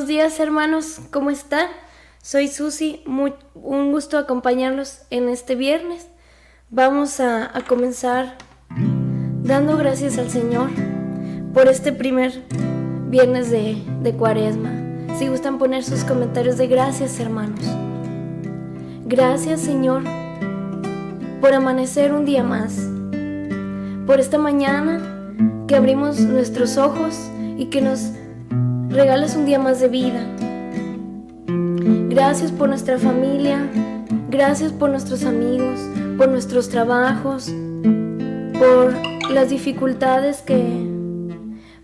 [0.00, 1.66] Buenos días hermanos, ¿cómo están?
[2.22, 3.04] Soy Susi,
[3.54, 6.08] un gusto acompañarlos en este viernes.
[6.70, 8.38] Vamos a, comenzar
[9.42, 10.70] dando gracias al Señor
[11.52, 12.32] por este primer
[13.10, 14.70] viernes de cuaresma.
[15.18, 17.60] Si gustan poner sus comentarios de gracias hermanos.
[19.04, 20.02] Gracias Señor
[21.42, 22.88] por amanecer un día más,
[24.06, 24.98] por esta mañana
[25.68, 27.14] que abrimos nuestros ojos
[27.58, 28.12] y que nos
[28.90, 30.26] regalas un día más de vida.
[32.08, 33.66] Gracias por nuestra familia,
[34.28, 35.80] gracias por nuestros amigos,
[36.18, 37.52] por nuestros trabajos,
[38.58, 38.94] por
[39.30, 40.60] las dificultades que,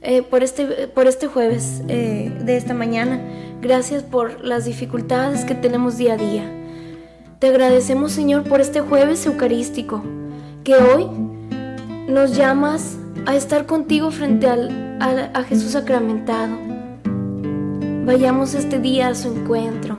[0.03, 3.21] eh, por, este, por este jueves eh, de esta mañana,
[3.63, 6.53] gracias por las dificultades que tenemos día a día.
[7.39, 10.03] Te agradecemos Señor por este jueves eucarístico,
[10.65, 11.07] que hoy
[12.09, 16.66] nos llamas a estar contigo frente al, a Jesús sacramentado
[18.07, 19.99] Vayamos este día a su encuentro,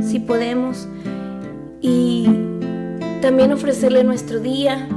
[0.00, 0.88] si podemos,
[1.82, 2.24] y
[3.20, 4.88] también ofrecerle nuestro día,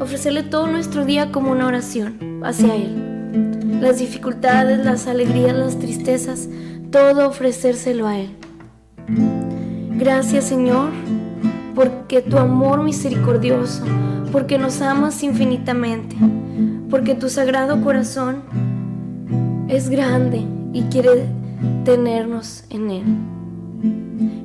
[0.00, 3.80] ofrecerle todo nuestro día como una oración hacia Él.
[3.80, 6.48] Las dificultades, las alegrías, las tristezas,
[6.90, 8.30] todo ofrecérselo a Él.
[9.92, 10.90] Gracias Señor,
[11.76, 13.84] porque tu amor misericordioso,
[14.32, 16.16] porque nos amas infinitamente,
[16.90, 18.42] porque tu sagrado corazón
[19.68, 21.26] es grande y quiere
[21.84, 23.04] tenernos en Él.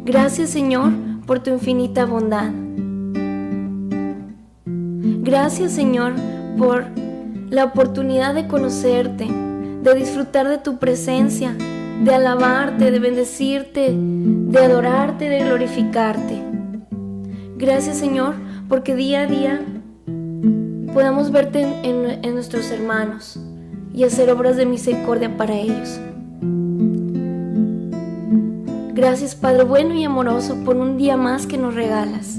[0.05, 0.91] Gracias Señor
[1.25, 2.51] por tu infinita bondad.
[5.23, 6.13] Gracias Señor
[6.57, 6.85] por
[7.49, 11.55] la oportunidad de conocerte, de disfrutar de tu presencia,
[12.03, 16.41] de alabarte, de bendecirte, de adorarte, de glorificarte.
[17.57, 18.35] Gracias Señor
[18.67, 19.61] porque día a día
[20.93, 23.39] podamos verte en, nuestros hermanos
[23.93, 25.99] y hacer obras de misericordia para ellos.
[29.01, 32.37] Gracias Padre bueno y amoroso por un día más que nos regalas.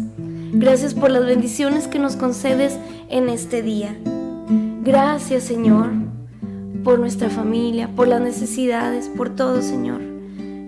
[0.53, 2.79] Gracias por las bendiciones que nos concedes
[3.09, 3.97] en este día.
[4.85, 5.91] Gracias Señor
[6.85, 10.03] por nuestra familia, por las necesidades, por todo Señor.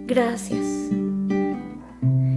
[0.08, 0.66] Gracias.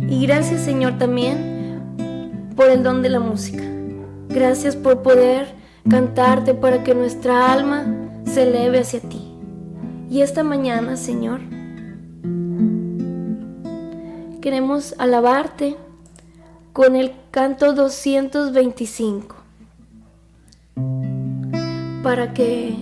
[0.08, 3.64] Y gracias Señor también por el don de la música.
[4.30, 5.48] Gracias por poder
[5.90, 7.88] cantarte para que nuestra alma
[8.24, 9.34] se eleve hacia ti.
[10.12, 11.57] Y esta mañana, Señor,
[14.48, 15.76] queremos alabarte
[16.72, 19.36] con el canto 225
[22.02, 22.74] para que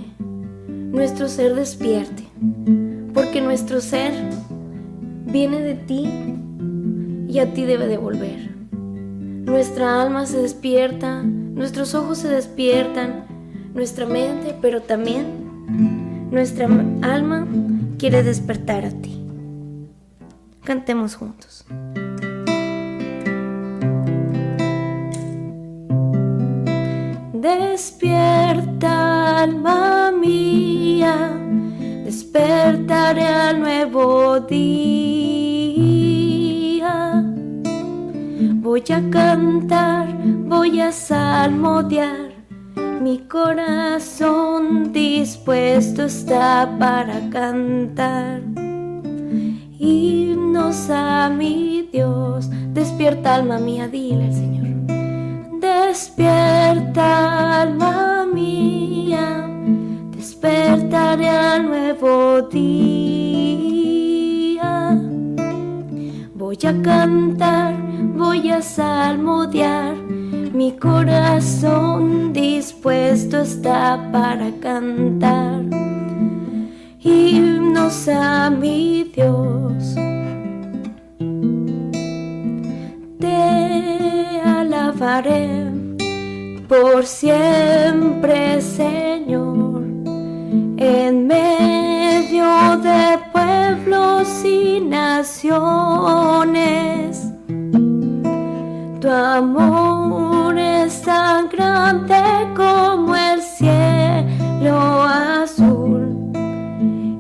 [0.67, 2.23] nuestro ser despierte,
[3.15, 4.13] porque nuestro ser
[5.25, 6.07] viene de ti
[7.33, 8.51] y a ti debe de volver.
[8.71, 13.25] Nuestra alma se despierta, nuestros ojos se despiertan,
[13.73, 16.67] nuestra mente, pero también nuestra
[17.01, 17.47] alma
[17.97, 19.24] quiere despertar a ti.
[20.65, 21.63] Cantemos juntos.
[27.33, 28.89] Despierta,
[29.43, 31.37] alma mía,
[32.03, 34.63] despertaré al nuevo día.
[38.55, 42.31] Voy a cantar, voy a salmodiar,
[43.03, 48.41] mi corazón dispuesto está para cantar
[49.79, 52.49] himnos a mi Dios.
[52.73, 54.65] Despierta alma mía, dile al Señor.
[55.59, 59.47] Despierta alma mía,
[60.11, 63.81] despertaré al nuevo día.
[66.33, 67.75] Voy a cantar,
[68.15, 75.54] voy a salmodiar, mi corazón dispuesto está para cantar
[77.05, 79.95] himnos a mi Dios.
[83.19, 85.71] Te alabaré
[86.67, 89.83] por siempre, Señor,
[90.77, 95.45] en medio de pueblos y naciones.
[98.99, 102.15] Tu amor es tan grande
[102.55, 105.84] como el cielo azul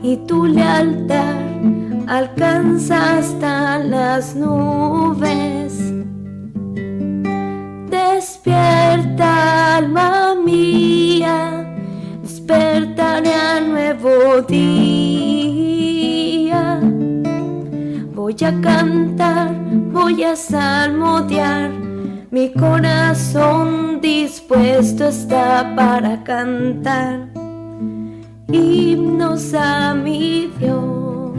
[0.05, 1.41] y tu lealtad
[2.05, 5.73] alcanza hasta las nubes.
[7.89, 11.65] Despierta, alma mía,
[12.21, 15.79] despertaré al nuevo día.
[18.13, 19.55] Voy a cantar,
[19.91, 21.71] voy a salmodiar,
[22.29, 27.34] mi corazón dispuesto está para cantar.
[28.47, 31.33] Himnos a mi Dios.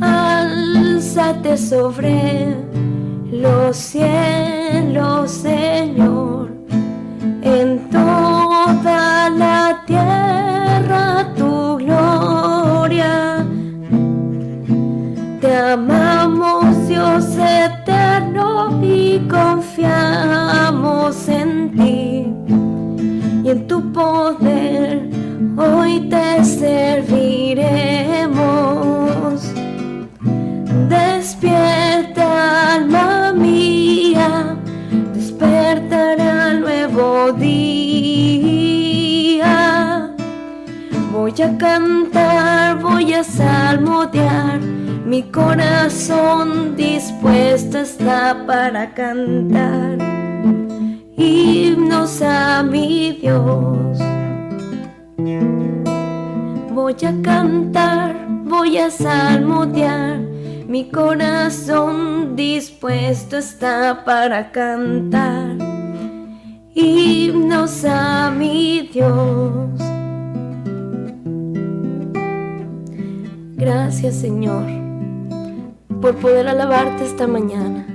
[0.00, 2.56] Alzate sobre
[3.30, 6.50] los cielos, Señor,
[7.42, 13.46] en toda la tierra tu gloria.
[15.40, 22.13] Te amamos, Dios eterno, y confiamos en ti
[23.54, 25.08] en tu poder.
[25.56, 27.14] Hoy te serviremos.
[30.88, 34.56] Despierta, alma mía,
[35.14, 37.54] despertará el nuevo día.
[41.12, 44.58] Voy a cantar, voy a salmodiar,
[45.06, 50.03] mi corazón dispuesto está para cantar.
[51.24, 53.98] Himnos a mi Dios.
[56.74, 60.18] Voy a cantar, voy a salmodiar
[60.68, 65.56] mi corazón dispuesto está para cantar
[66.74, 69.80] himnos a mi Dios.
[73.56, 74.64] Gracias Señor
[76.02, 77.86] por poder alabarte esta mañana,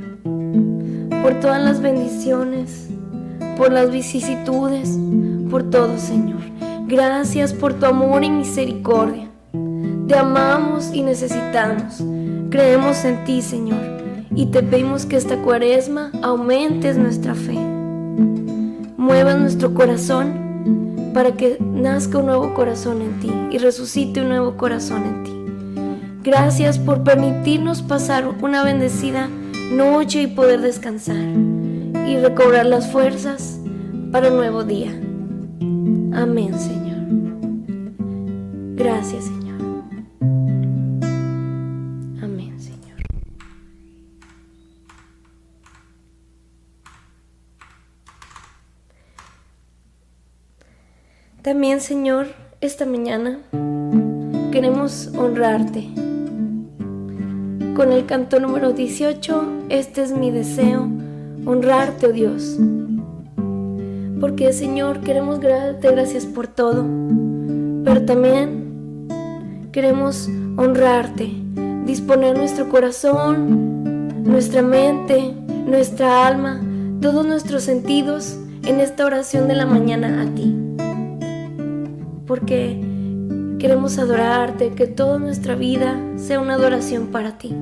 [1.21, 2.88] por todas las bendiciones,
[3.59, 4.97] por las vicisitudes,
[5.51, 6.39] por todo Señor.
[6.87, 9.27] Gracias por tu amor y misericordia.
[10.07, 12.01] Te amamos y necesitamos.
[12.49, 13.81] Creemos en ti, Señor,
[14.33, 17.59] y te pedimos que esta cuaresma aumentes nuestra fe.
[18.95, 24.55] Mueva nuestro corazón para que nazca un nuevo corazón en ti y resucite un nuevo
[24.55, 25.33] corazón en ti.
[26.23, 29.27] Gracias por permitirnos pasar una bendecida
[29.69, 31.17] noche y poder descansar
[32.09, 33.59] y recobrar las fuerzas
[34.11, 34.89] para un nuevo día.
[36.11, 36.97] Amén, Señor.
[38.75, 39.39] Gracias, Señor.
[51.41, 52.27] También, Señor,
[52.59, 53.39] esta mañana
[54.51, 55.89] queremos honrarte.
[57.75, 60.89] Con el canto número 18, este es mi deseo,
[61.45, 62.57] honrarte, oh Dios.
[64.19, 66.85] Porque, Señor, queremos darte gracias por todo,
[67.83, 69.07] pero también
[69.71, 71.31] queremos honrarte,
[71.85, 75.33] disponer nuestro corazón, nuestra mente,
[75.65, 76.61] nuestra alma,
[77.01, 80.59] todos nuestros sentidos en esta oración de la mañana a ti
[82.29, 82.79] porque
[83.57, 87.55] queremos adorarte, que toda nuestra vida sea una adoración para ti.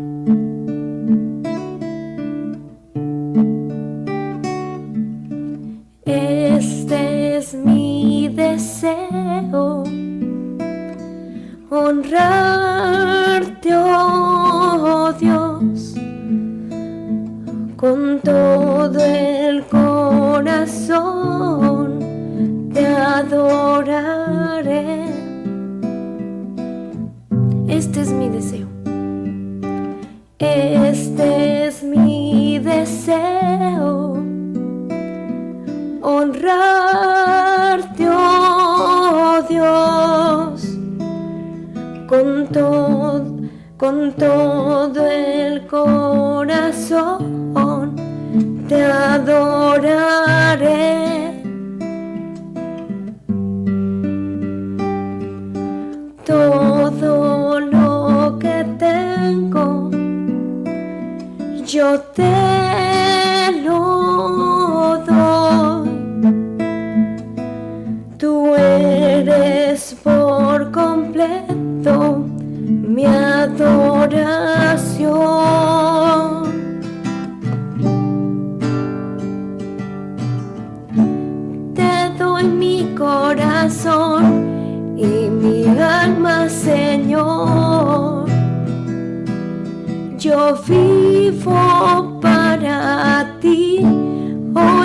[12.07, 15.95] Honrarte, oh Dios,
[17.75, 20.79] con todo el corazón
[22.73, 24.37] te adoraré.
[27.67, 28.67] Este es mi deseo.
[30.39, 34.23] Este es mi deseo.
[36.01, 37.16] Honrarte,
[42.17, 43.23] con todo,
[43.77, 47.47] con todo el corazón
[48.67, 50.27] te adoraré.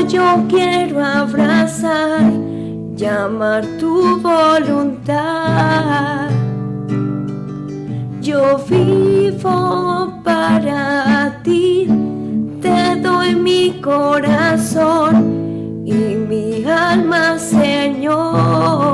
[0.08, 2.32] Yo quiero abrazar,
[2.94, 6.30] llamar tu voluntad.
[8.20, 11.88] Yo vivo para ti,
[12.60, 18.92] te doy mi corazón y mi alma, Señor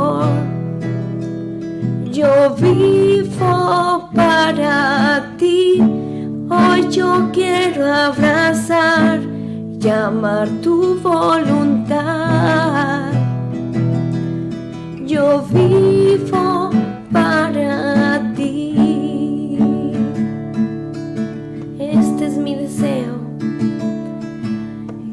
[2.18, 5.80] yo vivo para ti.
[6.50, 9.20] Hoy yo quiero abrazar,
[9.78, 13.12] Llamar tu voluntad.
[15.06, 16.70] Yo vivo
[17.12, 19.56] para ti.
[21.78, 23.20] Este es mi deseo.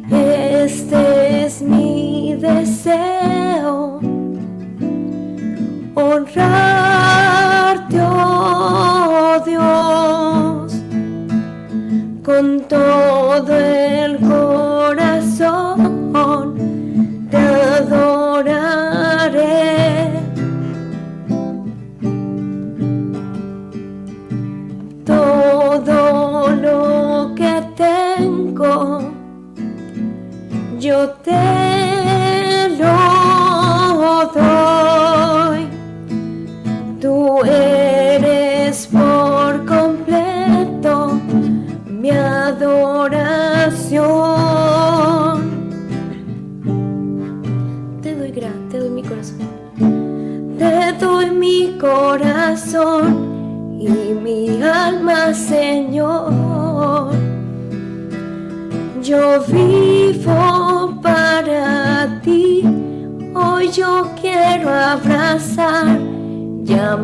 [0.10, 4.00] Este es mi deseo.
[5.93, 10.74] Honrarte, oh Dios,
[12.24, 14.04] con todo el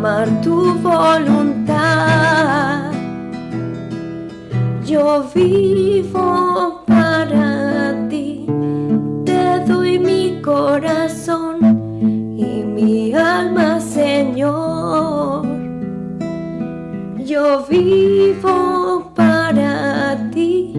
[0.02, 1.72] llamar tu voluntad.
[4.84, 8.48] Yo vivo para ti,
[9.24, 11.58] te doy mi corazón
[12.36, 15.46] y mi alma, Señor.
[17.24, 20.74] Yo vivo para ti,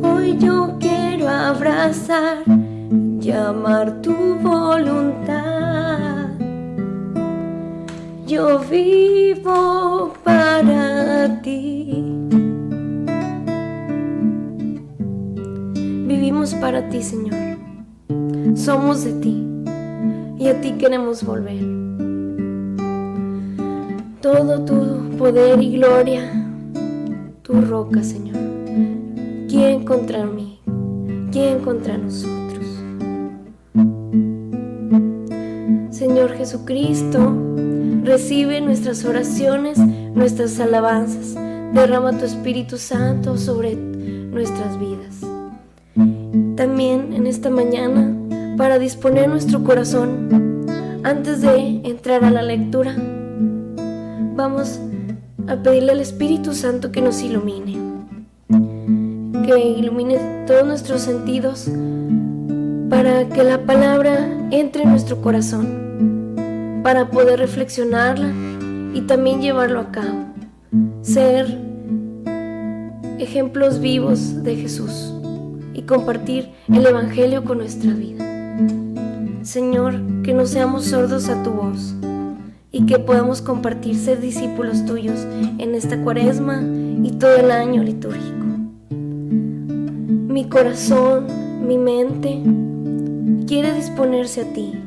[0.00, 2.44] hoy yo quiero abrazar,
[3.18, 5.03] llamar tu voluntad.
[8.34, 12.02] Yo vivo para ti.
[16.08, 17.36] Vivimos para ti, Señor.
[18.56, 19.46] Somos de ti
[20.36, 21.62] y a ti queremos volver
[24.20, 26.28] todo tu poder y gloria,
[27.42, 28.38] tu roca, Señor.
[29.48, 30.58] ¿Quién contra mí?
[31.30, 32.66] ¿Quién contra nosotros?
[35.90, 37.54] Señor Jesucristo,
[38.04, 41.34] recibe nuestras oraciones, nuestras alabanzas.
[41.72, 45.20] Derrama tu Espíritu Santo sobre nuestras vidas.
[46.56, 48.14] También en esta mañana,
[48.56, 50.66] para disponer nuestro corazón,
[51.02, 52.94] antes de entrar a la lectura,
[54.36, 54.78] vamos
[55.48, 57.76] a pedirle al Espíritu Santo que nos ilumine,
[59.46, 61.68] que ilumine todos nuestros sentidos
[62.88, 65.83] para que la palabra entre en nuestro corazón,
[66.84, 68.30] para poder reflexionarla
[68.92, 70.26] y también llevarlo a cabo,
[71.00, 71.58] ser
[73.18, 75.14] ejemplos vivos de Jesús
[75.72, 78.22] y compartir el Evangelio con nuestra vida.
[79.40, 81.94] Señor, que no seamos sordos a tu voz
[82.70, 85.26] y que podamos compartir ser discípulos tuyos
[85.56, 86.62] en esta cuaresma
[87.02, 88.44] y todo el año litúrgico.
[88.90, 91.28] Mi corazón,
[91.66, 92.42] mi mente
[93.46, 94.83] quiere disponerse a ti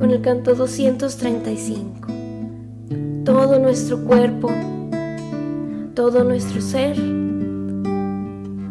[0.00, 2.08] con el canto 235.
[3.22, 4.50] Todo nuestro cuerpo,
[5.94, 6.96] todo nuestro ser,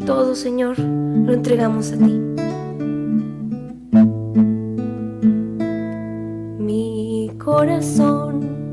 [0.08, 2.20] todo Señor, lo entregamos a ti.
[6.58, 8.69] Mi corazón,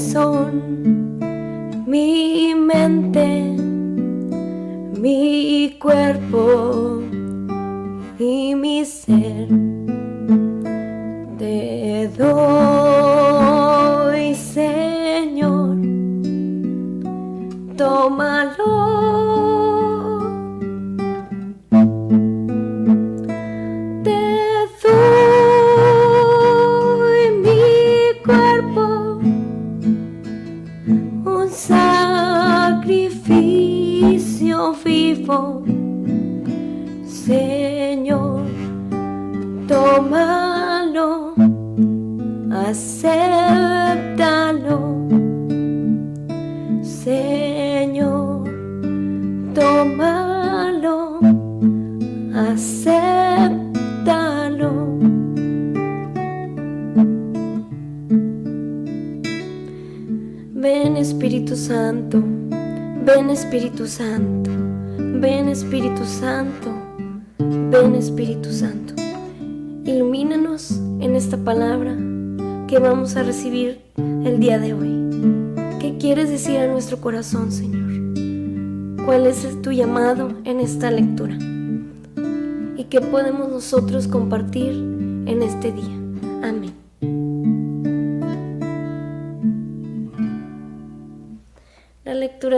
[0.00, 1.18] corazón,
[1.86, 3.54] mi mente,
[4.98, 6.89] mi cuerpo
[61.70, 64.50] Santo, ven Espíritu Santo,
[64.98, 66.68] ven Espíritu Santo,
[67.38, 68.94] ven Espíritu Santo.
[69.84, 71.96] Ilumínanos en esta palabra
[72.66, 75.78] que vamos a recibir el día de hoy.
[75.78, 79.06] ¿Qué quieres decir a nuestro corazón, Señor?
[79.06, 81.38] ¿Cuál es tu llamado en esta lectura?
[82.76, 85.99] ¿Y qué podemos nosotros compartir en este día?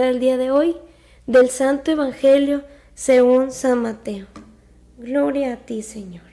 [0.00, 0.76] Del día de hoy
[1.26, 4.26] del Santo Evangelio según San Mateo.
[4.98, 6.24] Gloria a ti, Señor.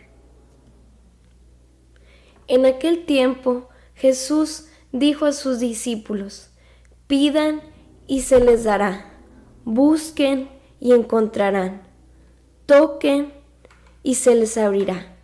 [2.47, 6.49] En aquel tiempo Jesús dijo a sus discípulos,
[7.07, 7.61] pidan
[8.07, 9.13] y se les dará,
[9.65, 10.49] busquen
[10.79, 11.83] y encontrarán,
[12.65, 13.33] toquen
[14.03, 15.15] y se les abrirá.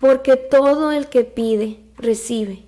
[0.00, 2.66] Porque todo el que pide, recibe,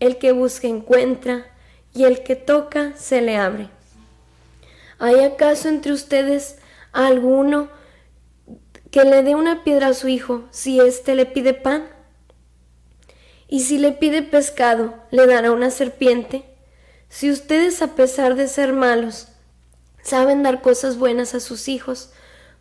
[0.00, 1.46] el que busca, encuentra,
[1.94, 3.70] y el que toca, se le abre.
[4.98, 6.58] ¿Hay acaso entre ustedes
[6.92, 7.68] alguno
[8.90, 11.88] que le dé una piedra a su hijo si éste le pide pan?
[13.46, 16.44] Y si le pide pescado, le dará una serpiente.
[17.08, 19.28] Si ustedes, a pesar de ser malos,
[20.02, 22.12] saben dar cosas buenas a sus hijos,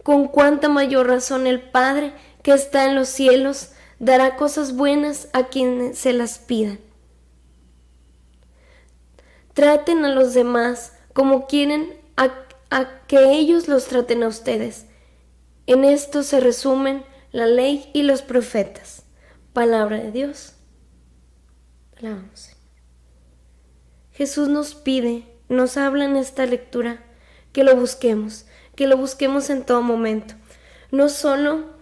[0.04, 2.14] con cuánta mayor razón el Padre
[2.44, 6.80] que está en los cielos dará cosas buenas a quienes se las pidan.
[9.54, 14.88] Traten a los demás como quieren a, que ellos los traten a ustedes.
[15.68, 19.04] En esto se resumen la ley y los profetas.
[19.54, 20.54] Palabra de Dios.
[24.12, 27.04] Jesús nos pide, nos habla en esta lectura,
[27.54, 30.36] que lo busquemos, que lo busquemos en todo momento.
[30.92, 31.78] No solo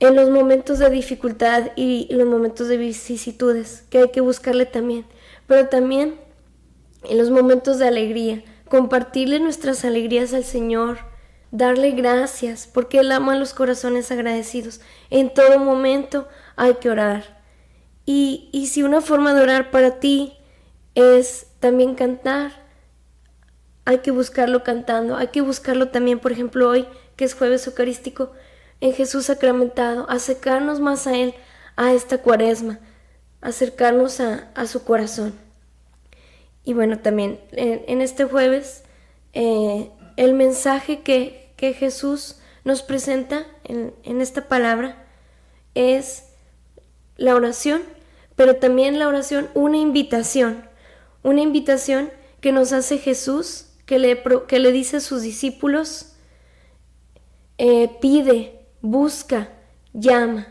[0.00, 5.06] en los momentos de dificultad y los momentos de vicisitudes, que hay que buscarle también,
[5.46, 6.16] pero también
[7.04, 11.00] en los momentos de alegría, compartirle nuestras alegrías al Señor,
[11.50, 14.80] darle gracias, porque Él ama los corazones agradecidos.
[15.10, 17.42] En todo momento hay que orar.
[18.06, 20.38] Y, si una forma de orar para ti
[20.94, 22.52] es también cantar,
[23.84, 28.32] hay que buscarlo cantando, hay que buscarlo también, por ejemplo, hoy, que es jueves eucarístico,
[28.80, 31.34] en Jesús sacramentado, acercarnos más a Él,
[31.76, 32.78] a esta cuaresma,
[33.42, 35.34] acercarnos a, su corazón.
[36.64, 38.84] Y bueno, también en, este jueves,
[39.32, 41.40] eh, el mensaje que,
[41.78, 45.06] Jesús nos presenta en, en esta palabra
[45.76, 46.24] es
[47.16, 47.82] la oración,
[48.34, 50.68] pero también la oración una invitación,
[51.22, 56.14] una invitación que nos hace Jesús, que le, que le dice a sus discípulos,
[57.58, 59.50] eh, pide, busca,
[59.92, 60.48] llama.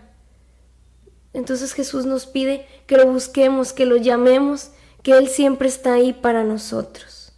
[1.34, 4.72] Entonces Jesús nos pide que lo busquemos, que lo llamemos,
[5.04, 7.34] que Él siempre está ahí para nosotros.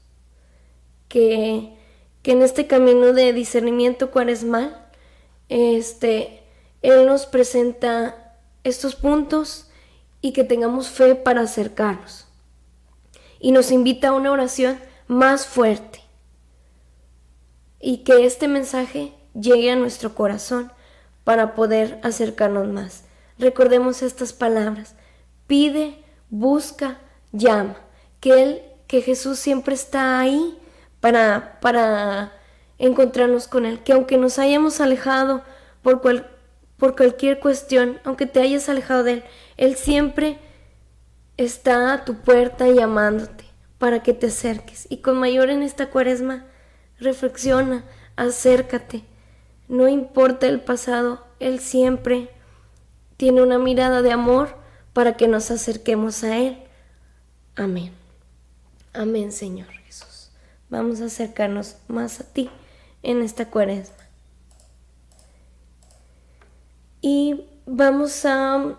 [1.08, 1.78] Que,
[2.22, 4.88] que en este camino de discernimiento cuaresmal,
[5.50, 6.44] este,
[6.82, 9.68] Él nos presenta estos puntos
[10.22, 12.28] y que tengamos fe para acercarnos.
[13.40, 16.02] Y nos invita a una oración más fuerte.
[17.80, 20.72] Y que este mensaje llegue a nuestro corazón
[21.24, 23.04] para poder acercarnos más.
[23.38, 24.96] Recordemos estas palabras.
[25.48, 27.00] Pide, busca,
[27.34, 27.76] llama.
[28.22, 30.58] Que Él, que Jesús siempre está ahí
[31.02, 32.32] para, para
[32.78, 33.84] encontrarnos con Él.
[33.84, 35.42] Que aunque nos hayamos alejado
[35.82, 36.30] por cual,
[36.78, 39.24] por cualquier cuestión, aunque te hayas alejado de Él,
[39.58, 40.40] Él siempre
[41.36, 43.44] está a tu puerta llamándote
[43.78, 44.88] para que te acerques.
[44.90, 46.46] Y con mayor en esta cuaresma,
[47.00, 47.84] reflexiona,
[48.16, 49.04] acércate.
[49.68, 52.30] No importa el pasado, Él siempre
[53.18, 54.56] tiene una mirada de amor
[54.94, 56.63] para que nos acerquemos a Él.
[57.56, 57.94] Amén.
[58.94, 60.32] Amén, Señor Jesús.
[60.70, 62.50] Vamos a acercarnos más a ti
[63.04, 64.04] en esta cuaresma.
[67.02, 68.78] Y vamos a,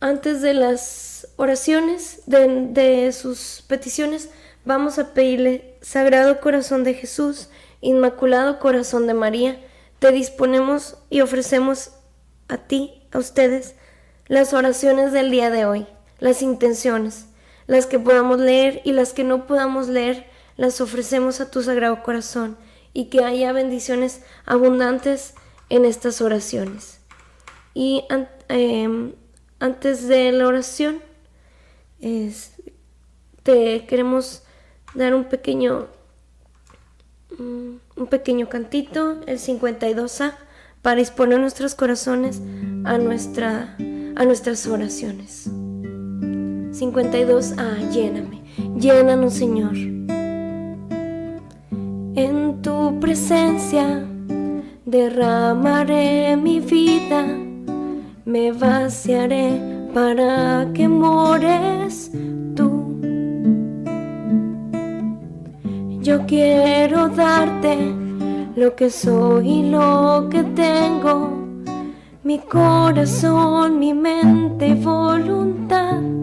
[0.00, 4.30] antes de las oraciones, de, sus peticiones,
[4.64, 7.48] vamos a pedirle, Sagrado Corazón de Jesús,
[7.80, 9.60] Inmaculado Corazón de María,
[9.98, 11.90] te disponemos y ofrecemos
[12.48, 13.74] a ti, a ustedes,
[14.28, 15.86] las oraciones del día de hoy,
[16.20, 17.26] las intenciones,
[17.68, 20.26] las que podamos leer y las que no podamos leer,
[20.56, 22.56] las ofrecemos a tu Sagrado Corazón
[22.92, 25.34] y que haya bendiciones abundantes
[25.68, 27.00] en estas oraciones.
[27.74, 28.04] Y
[28.48, 29.12] em,
[29.60, 31.00] antes de la oración,
[33.42, 34.42] te queremos
[34.94, 35.88] dar un pequeño,
[37.38, 40.36] mm, un pequeño cantito, el 52A,
[40.80, 42.40] para disponer nuestros corazones
[42.84, 43.76] a, nuestra,
[44.16, 45.50] a nuestras oraciones.
[46.78, 48.40] 52A, lléname,
[48.78, 49.76] llénanos Señor,
[52.14, 54.06] En tu presencia
[54.84, 57.26] derramaré mi vida,
[58.24, 59.60] me vaciaré
[59.92, 62.12] para que mores
[62.54, 62.70] tú.
[66.00, 67.76] Yo quiero darte
[68.54, 71.32] lo que soy y lo que tengo,
[72.22, 76.18] mi corazón, mi mente y voluntad.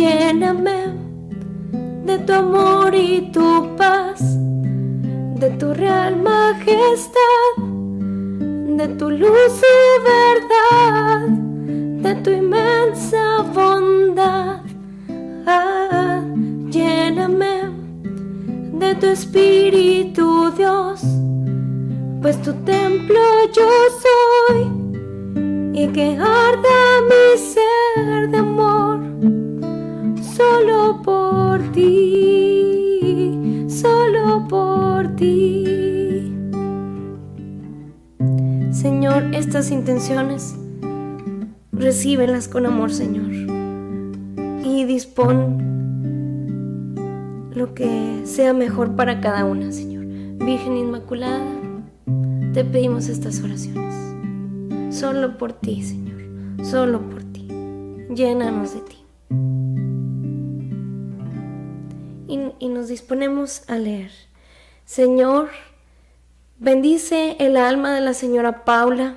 [0.00, 0.96] Lléname
[2.06, 4.22] de tu amor y tu paz,
[5.38, 7.52] de tu real majestad,
[8.78, 9.80] de tu luz y
[10.14, 11.28] verdad,
[12.04, 14.60] de tu inmensa bondad.
[15.46, 16.22] Ah,
[16.70, 17.68] lléname
[18.72, 21.02] de tu espíritu, Dios,
[22.22, 23.20] pues tu templo
[23.54, 23.68] yo
[24.04, 24.62] soy
[25.74, 29.09] y que arda mi ser de amor
[30.40, 33.36] solo por ti,
[33.68, 36.32] solo por ti.
[38.70, 40.56] Señor, estas intenciones,
[41.72, 43.30] recíbelas con amor, Señor,
[44.64, 45.68] y dispón
[47.54, 50.06] lo que sea mejor para cada una, Señor.
[50.42, 51.44] Virgen Inmaculada,
[52.54, 53.94] te pedimos estas oraciones.
[54.88, 57.46] Solo por ti, Señor, solo por ti.
[58.14, 58.96] Llénanos de ti.
[62.30, 64.10] Y, nos disponemos a leer.
[64.84, 65.50] Señor,
[66.58, 69.16] bendice el alma de la señora Paula,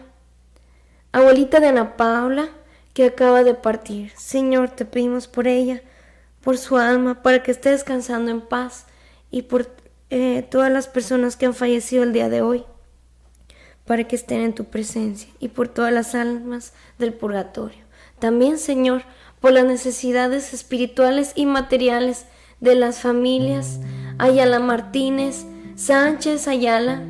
[1.12, 2.50] abuelita de Ana Paula,
[2.94, 4.12] que acaba de partir.
[4.16, 5.82] Señor, te pedimos por ella,
[6.42, 8.86] por su alma, para que esté descansando en paz
[9.32, 9.68] y por
[10.10, 12.66] eh, todas las personas que han fallecido el día de hoy,
[13.86, 17.84] para que estén en tu presencia y por todas las almas del purgatorio.
[18.20, 19.04] También, Señor,
[19.40, 22.26] por las necesidades espirituales y materiales
[22.64, 23.82] de las familias
[24.18, 25.46] Ayala Martínez,
[25.76, 27.02] Sánchez Ayala,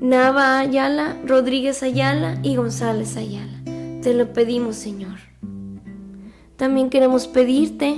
[0.00, 3.52] Nava Ayala, Rodríguez Ayala y González Ayala.
[4.02, 5.18] Te lo pedimos, Señor.
[6.56, 7.96] También queremos pedirte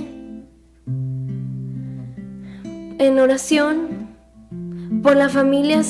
[2.99, 4.07] en oración
[5.03, 5.81] por la familia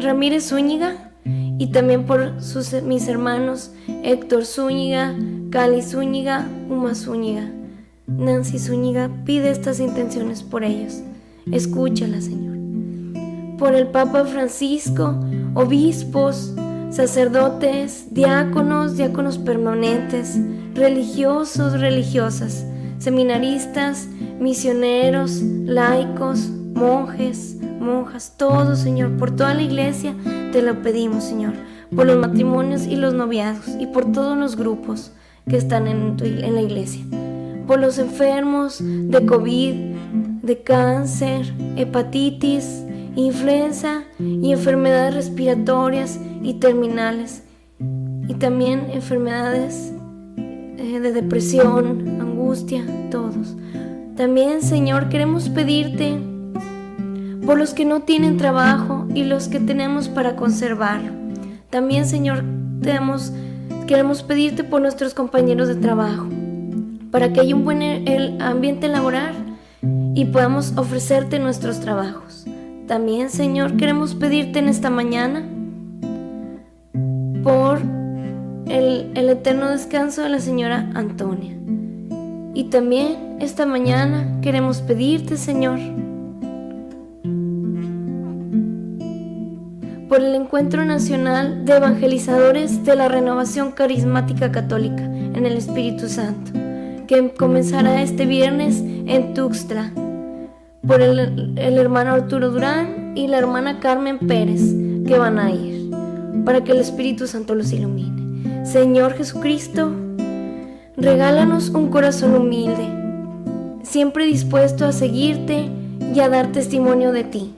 [0.00, 1.12] Ramírez Zúñiga
[1.58, 5.14] y también por sus, mis hermanos Héctor Zúñiga,
[5.50, 7.63] Cali Zúñiga, Uma Zúñiga.
[8.18, 11.00] Nancy Zúñiga pide estas intenciones por ellos.
[11.50, 12.54] Escúchala, Señor.
[13.58, 15.14] Por el Papa Francisco,
[15.54, 16.54] obispos,
[16.90, 20.38] sacerdotes, diáconos, diáconos permanentes,
[20.74, 22.64] religiosos, religiosas,
[22.98, 24.06] seminaristas,
[24.38, 30.14] misioneros, laicos, monjes, monjas, todos, Señor, por toda la iglesia
[30.52, 31.54] te lo pedimos, Señor,
[31.94, 35.12] por los matrimonios y los noviazgos y por todos los grupos
[35.48, 37.04] que están en, en la iglesia
[37.66, 39.74] por los enfermos de COVID,
[40.42, 42.84] de cáncer, hepatitis,
[43.16, 47.42] influenza y enfermedades respiratorias y terminales.
[48.28, 49.92] Y también enfermedades
[50.36, 53.56] eh, de depresión, angustia, todos.
[54.16, 56.18] También, Señor, queremos pedirte
[57.44, 61.12] por los que no tienen trabajo y los que tenemos para conservarlo.
[61.70, 62.44] También, Señor,
[63.86, 66.28] queremos pedirte por nuestros compañeros de trabajo
[67.14, 69.36] para que haya un buen el ambiente laboral
[70.16, 72.44] y podamos ofrecerte nuestros trabajos.
[72.88, 75.44] También, Señor, queremos pedirte en esta mañana
[77.44, 77.78] por
[78.66, 81.56] el, el eterno descanso de la señora Antonia.
[82.52, 85.78] Y también esta mañana queremos pedirte, Señor,
[90.08, 96.63] por el Encuentro Nacional de Evangelizadores de la Renovación Carismática Católica en el Espíritu Santo
[97.06, 99.92] que comenzará este viernes en Tuxtla
[100.86, 104.60] por el, hermano Arturo Durán y la hermana Carmen Pérez
[105.06, 105.90] que van a ir
[106.44, 108.64] para que el Espíritu Santo los ilumine.
[108.64, 109.92] Señor Jesucristo,
[110.96, 112.88] regálanos un corazón humilde,
[113.82, 115.68] siempre dispuesto a seguirte
[116.14, 117.54] y a dar testimonio de ti.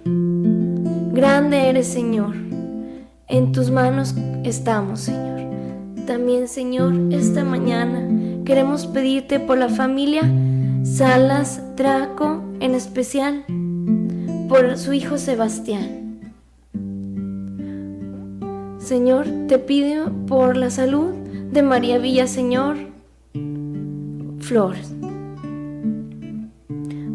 [1.12, 2.34] Grande eres, Señor.
[3.28, 5.40] En tus manos estamos, Señor.
[6.06, 8.15] También, Señor, esta mañana
[8.46, 10.22] queremos pedirte por la familia
[10.84, 13.44] Salas Draco, en especial
[14.48, 16.20] por su hijo Sebastián.
[18.78, 21.12] Señor, te pido por la salud
[21.50, 22.76] de María Villaseñor
[24.38, 24.94] Flores,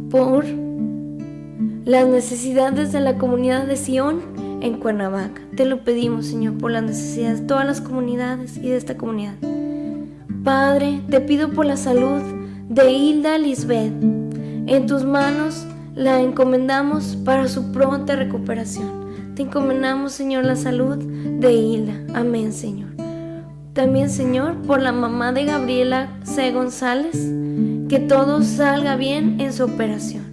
[0.09, 0.43] por
[1.85, 4.19] las necesidades de la comunidad de Sion
[4.61, 5.41] en Cuernavaca.
[5.55, 9.35] Te lo pedimos, Señor, por las necesidades de todas las comunidades y de esta comunidad.
[10.43, 12.19] Padre, te pido por la salud
[12.67, 13.93] de Hilda Lisbeth.
[14.65, 19.35] En tus manos la encomendamos para su pronta recuperación.
[19.35, 21.93] Te encomendamos, Señor, la salud de Hilda.
[22.15, 22.89] Amén, Señor.
[23.73, 26.51] También, Señor, por la mamá de Gabriela C.
[26.51, 27.31] González,
[27.87, 30.23] que todo salga bien en su operación.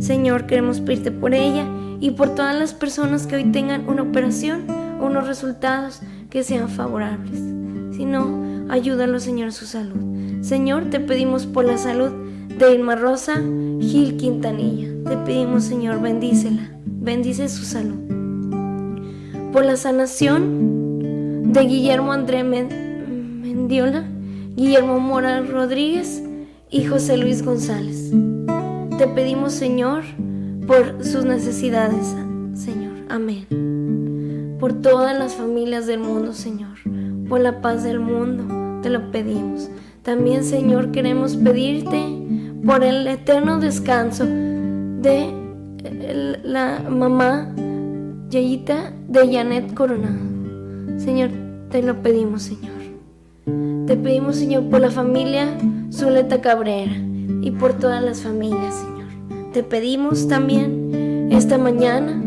[0.00, 1.64] Señor, queremos pedirte por ella
[1.98, 4.66] y por todas las personas que hoy tengan una operación
[5.00, 7.40] o unos resultados que sean favorables.
[7.96, 10.42] Si no, ayúdalo, Señor, su salud.
[10.42, 12.10] Señor, te pedimos por la salud
[12.58, 13.34] de Irma Rosa
[13.80, 14.88] Gil Quintanilla.
[15.08, 17.96] Te pedimos, Señor, bendícela, bendice su salud.
[19.52, 24.04] Por la sanación de Guillermo André Mendiola,
[24.56, 26.22] Guillermo Mora Rodríguez
[26.70, 28.12] y José Luis González.
[28.98, 30.02] Te pedimos, Señor,
[30.66, 32.14] por sus necesidades,
[32.54, 32.94] Señor.
[33.08, 34.56] Amén.
[34.58, 36.78] Por todas las familias del mundo, Señor.
[37.28, 39.68] Por la paz del mundo, te lo pedimos.
[40.02, 42.00] También, Señor, queremos pedirte
[42.64, 45.32] por el eterno descanso de
[46.44, 47.52] la mamá
[48.30, 50.18] Yayita de Janet Coronado.
[50.98, 51.30] Señor,
[51.70, 52.76] te lo pedimos, Señor.
[53.86, 55.56] Te pedimos, Señor, por la familia
[55.92, 56.92] Zuleta Cabrera
[57.42, 59.52] y por todas las familias, Señor.
[59.52, 62.22] Te pedimos también esta mañana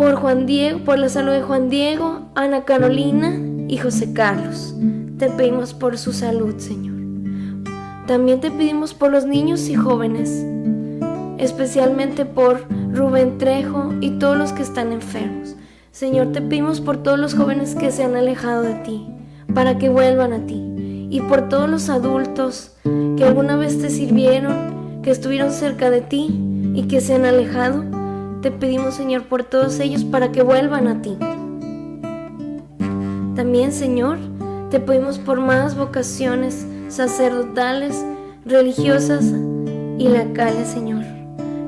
[0.00, 4.74] por Juan Diego, por la salud de Juan Diego, Ana Carolina y José Carlos.
[5.18, 6.94] Te pedimos por su salud, Señor.
[8.06, 10.42] También te pedimos por los niños y jóvenes,
[11.36, 15.54] especialmente por Rubén Trejo y todos los que están enfermos.
[15.92, 19.06] Señor, te pedimos por todos los jóvenes que se han alejado de ti,
[19.54, 21.08] para que vuelvan a ti.
[21.10, 22.74] Y por todos los adultos
[23.18, 26.40] que alguna vez te sirvieron, que estuvieron cerca de ti
[26.74, 27.99] y que se han alejado,
[28.42, 31.16] te pedimos, Señor, por todos ellos para que vuelvan a ti.
[33.34, 34.18] También, Señor,
[34.70, 38.04] te pedimos por más vocaciones sacerdotales,
[38.44, 39.24] religiosas
[39.98, 41.04] y locales, Señor.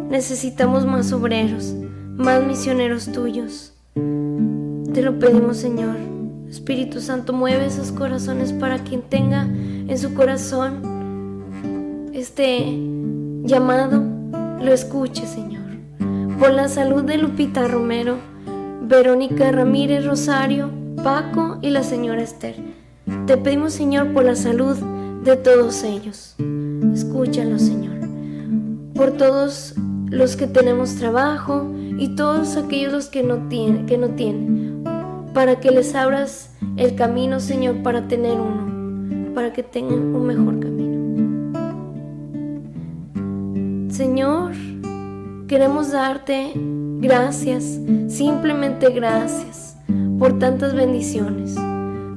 [0.09, 1.75] Necesitamos más obreros,
[2.17, 3.75] más misioneros tuyos.
[3.95, 5.97] Te lo pedimos, Señor.
[6.49, 12.79] Espíritu Santo, mueve esos corazones para quien tenga en su corazón este
[13.45, 14.03] llamado,
[14.61, 15.52] lo escuche, Señor
[16.43, 18.17] por la salud de Lupita Romero,
[18.83, 20.71] Verónica Ramírez Rosario,
[21.05, 22.57] Paco y la señora Esther.
[23.29, 24.77] Te pedimos, Señor, por la salud
[25.23, 26.35] de todos ellos.
[26.93, 27.95] Escúchalo, Señor.
[28.93, 29.77] Por todos
[30.11, 34.83] los que tenemos trabajo y todos aquellos los que no tienen, que no tienen,
[35.35, 40.59] para que les abras el camino, Señor, para tener uno, para que tengan un mejor
[40.59, 40.83] camino.
[43.93, 44.55] Señor,
[45.53, 49.77] Queremos darte gracias, simplemente gracias
[50.19, 51.57] por tantas bendiciones.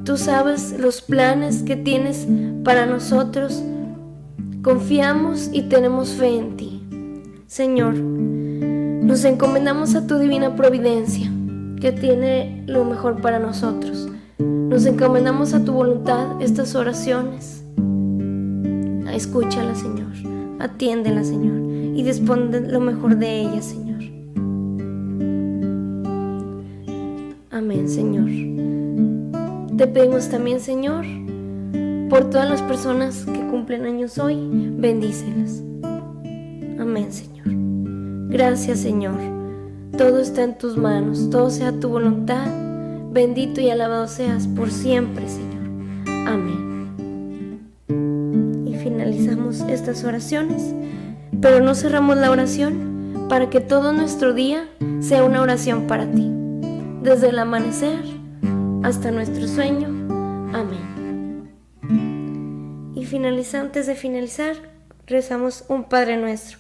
[0.06, 2.26] Tú sabes los planes que tienes
[2.64, 3.62] para nosotros.
[4.62, 6.82] Confiamos y tenemos fe en ti.
[7.46, 11.30] Señor, nos encomendamos a tu divina providencia,
[11.82, 14.08] que tiene lo mejor para nosotros.
[14.40, 17.66] Nos encomendamos a tu voluntad estas oraciones.
[19.12, 20.14] Escúchala, Señor.
[20.58, 21.65] Atiéndela, Señor
[21.96, 24.02] y dispone lo mejor de ella, Señor.
[27.50, 28.30] Amén, Señor.
[29.78, 31.06] Te pedimos también, Señor,
[32.10, 34.36] por todas las personas que cumplen años hoy,
[34.78, 35.64] bendícelas.
[36.78, 37.48] Amén, Señor.
[38.30, 39.16] Gracias, Señor.
[39.98, 42.46] Todo está en tus manos, todo sea tu voluntad.
[43.14, 45.64] Bendito y alabado seas por siempre, Señor.
[46.28, 47.62] Amén.
[48.68, 50.76] Y finalizamos estas oraciones
[51.46, 54.68] pero no cerramos la oración para que todo nuestro día
[55.00, 56.28] sea una oración para ti,
[57.04, 58.00] desde el amanecer
[58.82, 59.90] hasta nuestro sueño.
[60.56, 61.54] Amén.
[62.96, 64.56] Y finaliza, antes de finalizar,
[65.06, 66.58] rezamos un Padre nuestro.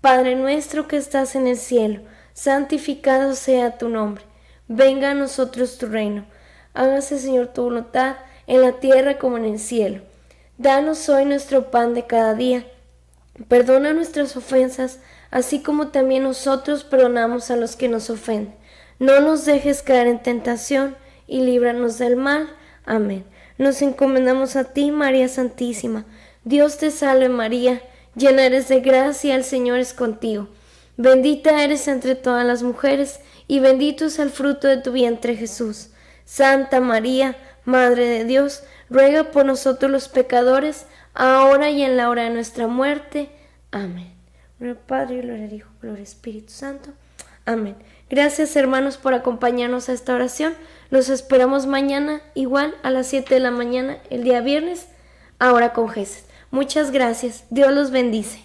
[0.00, 2.00] Padre nuestro que estás en el cielo,
[2.32, 4.24] santificado sea tu nombre.
[4.66, 6.24] Venga a nosotros tu reino.
[6.72, 8.16] Hágase, Señor, tu voluntad
[8.48, 10.02] en la tierra como en el cielo.
[10.58, 12.66] Danos hoy nuestro pan de cada día
[13.48, 18.54] Perdona nuestras ofensas, así como también nosotros perdonamos a los que nos ofenden.
[18.98, 22.48] No nos dejes caer en tentación y líbranos del mal.
[22.86, 23.24] Amén.
[23.58, 26.04] Nos encomendamos a ti, María Santísima.
[26.44, 27.82] Dios te salve María,
[28.14, 30.48] llena eres de gracia, el Señor es contigo.
[30.96, 35.90] Bendita eres entre todas las mujeres, y bendito es el fruto de tu vientre Jesús.
[36.24, 42.24] Santa María, Madre de Dios, ruega por nosotros los pecadores, ahora y en la hora
[42.24, 43.30] de nuestra muerte.
[43.70, 44.12] Amén.
[44.58, 46.90] Gloria Padre, gloria al Hijo, gloria al Espíritu Santo.
[47.46, 47.76] Amén.
[48.10, 50.54] Gracias hermanos por acompañarnos a esta oración.
[50.90, 54.86] Los esperamos mañana igual a las 7 de la mañana, el día viernes,
[55.38, 56.24] ahora con Jesús.
[56.50, 57.44] Muchas gracias.
[57.50, 58.44] Dios los bendice.